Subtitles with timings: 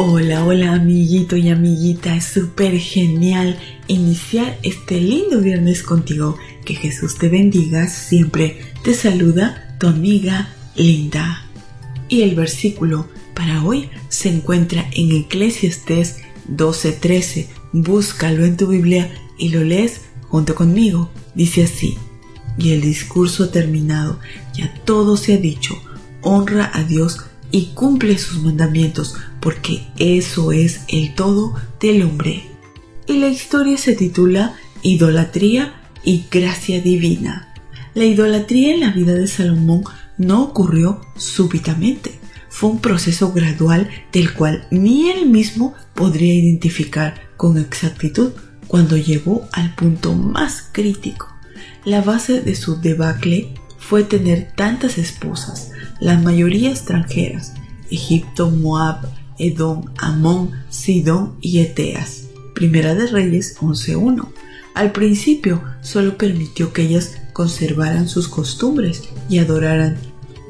[0.00, 3.58] Hola, hola amiguito y amiguita, es súper genial
[3.88, 6.36] iniciar este lindo viernes contigo.
[6.64, 8.60] Que Jesús te bendiga siempre.
[8.84, 11.44] Te saluda tu amiga Linda.
[12.08, 17.48] Y el versículo para hoy se encuentra en Eclesiastes 12:13.
[17.72, 21.10] Búscalo en tu Biblia y lo lees junto conmigo.
[21.34, 21.98] Dice así.
[22.56, 24.20] Y el discurso terminado,
[24.54, 25.74] ya todo se ha dicho.
[26.22, 27.18] Honra a Dios
[27.50, 29.14] y cumple sus mandamientos,
[29.48, 32.42] porque eso es el todo del hombre.
[33.06, 35.72] Y la historia se titula Idolatría
[36.04, 37.54] y Gracia Divina.
[37.94, 39.84] La idolatría en la vida de Salomón
[40.18, 42.18] no ocurrió súbitamente,
[42.50, 48.32] fue un proceso gradual del cual ni él mismo podría identificar con exactitud
[48.66, 51.26] cuando llegó al punto más crítico.
[51.86, 55.70] La base de su debacle fue tener tantas esposas,
[56.00, 57.54] la mayoría extranjeras,
[57.90, 59.08] Egipto, Moab,
[59.38, 62.24] Edom, Amón, Sidón y Eteas.
[62.54, 64.28] Primera de Reyes 11.1.
[64.74, 69.96] Al principio solo permitió que ellas conservaran sus costumbres y adoraran.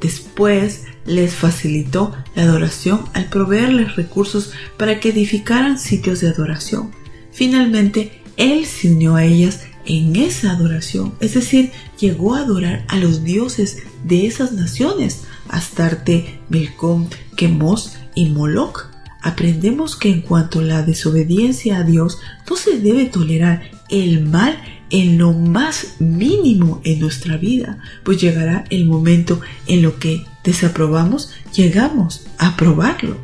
[0.00, 6.90] Después les facilitó la adoración al proveerles recursos para que edificaran sitios de adoración.
[7.32, 12.96] Finalmente, Él se unió a ellas en esa adoración, es decir, llegó a adorar a
[12.96, 18.90] los dioses de esas naciones, Astarte, Milcom, Quemos y Moloch.
[19.22, 22.18] Aprendemos que en cuanto a la desobediencia a Dios,
[22.48, 24.58] no se debe tolerar el mal
[24.90, 31.30] en lo más mínimo en nuestra vida, pues llegará el momento en lo que desaprobamos,
[31.54, 33.18] llegamos a aprobarlo.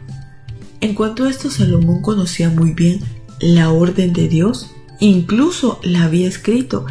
[0.81, 3.01] En cuanto a esto, Salomón conocía muy bien
[3.41, 4.71] la orden de Dios,
[5.01, 6.85] incluso la había escrito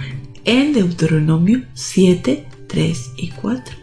[0.46, 3.83] en Deuteronomio 7, 3 y 4.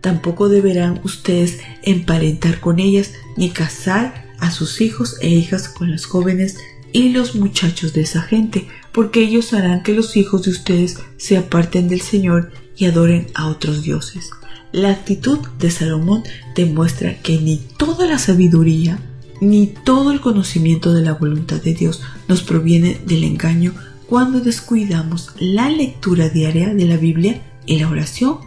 [0.00, 6.06] Tampoco deberán ustedes emparentar con ellas ni casar a sus hijos e hijas con los
[6.06, 6.56] jóvenes
[6.92, 11.36] y los muchachos de esa gente, porque ellos harán que los hijos de ustedes se
[11.36, 14.30] aparten del Señor y adoren a otros dioses.
[14.72, 18.98] La actitud de Salomón demuestra que ni toda la sabiduría
[19.40, 23.74] ni todo el conocimiento de la voluntad de Dios nos proviene del engaño
[24.06, 28.38] cuando descuidamos la lectura diaria de la Biblia y la oración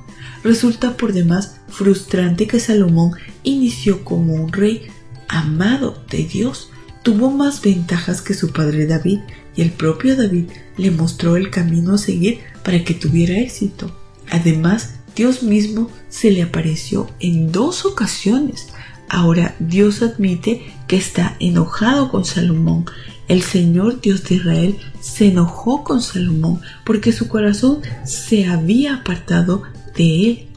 [0.44, 3.13] resulta por demás frustrante que Salomón
[3.44, 4.84] inició como un rey
[5.28, 6.69] amado de Dios.
[7.03, 9.19] Tuvo más ventajas que su padre David
[9.56, 10.46] y el propio David
[10.78, 13.96] le mostró el camino a seguir para que tuviera éxito.
[14.29, 18.68] Además, Dios mismo se le apareció en dos ocasiones.
[19.09, 22.85] Ahora Dios admite que está enojado con Salomón.
[23.28, 29.63] El Señor Dios de Israel se enojó con Salomón porque su corazón se había apartado
[29.96, 30.47] de él,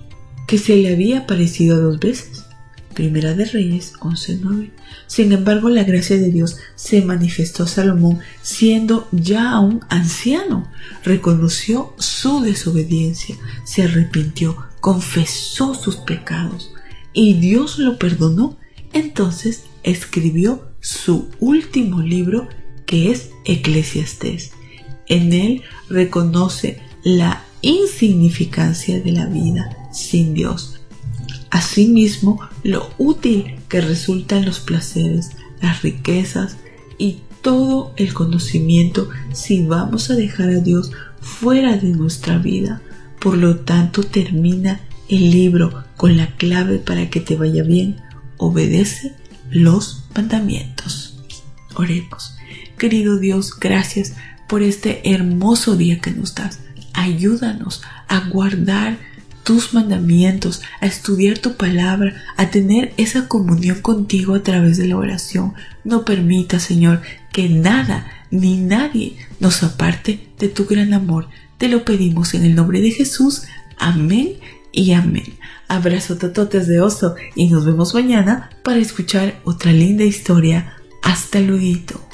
[0.47, 2.45] que se le había aparecido dos veces.
[2.95, 4.71] Primera de Reyes 11.9.
[5.09, 10.71] Sin embargo, la gracia de Dios se manifestó a Salomón siendo ya un anciano.
[11.03, 16.73] Reconoció su desobediencia, se arrepintió, confesó sus pecados
[17.13, 18.57] y Dios lo perdonó.
[18.93, 22.49] Entonces escribió su último libro
[22.87, 24.53] que es Eclesiastés.
[25.07, 30.81] En él reconoce la insignificancia de la vida sin Dios.
[31.51, 35.31] Asimismo, lo útil que resultan los placeres,
[35.63, 36.57] las riquezas
[36.99, 42.83] y todo el conocimiento si vamos a dejar a Dios fuera de nuestra vida.
[43.19, 47.97] Por lo tanto, termina el libro con la clave para que te vaya bien.
[48.37, 49.15] Obedece
[49.51, 51.19] los mandamientos.
[51.77, 52.35] Oremos.
[52.77, 54.15] Querido Dios, gracias
[54.49, 56.61] por este hermoso día que nos das
[56.95, 58.97] ayúdanos a guardar
[59.45, 64.97] tus mandamientos, a estudiar tu palabra, a tener esa comunión contigo a través de la
[64.97, 65.53] oración.
[65.85, 67.03] No permita, Señor,
[67.33, 71.29] que nada ni nadie nos aparte de tu gran amor.
[71.59, 73.43] Te lo pedimos en el nombre de Jesús.
[73.79, 74.33] Amén
[74.73, 75.35] y amén.
[75.69, 80.75] Abrazo tototes de oso y nos vemos mañana para escuchar otra linda historia.
[81.03, 82.14] Hasta luego.